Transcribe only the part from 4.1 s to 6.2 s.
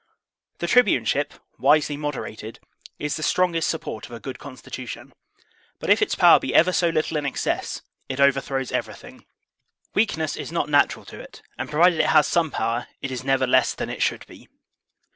a good constitution; but if its